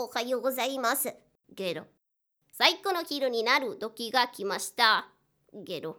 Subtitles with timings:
[0.00, 1.12] おはようございます。
[1.50, 1.82] ゲロ。
[2.52, 5.08] 最高の昼になる時が来ました。
[5.52, 5.96] ゲロ。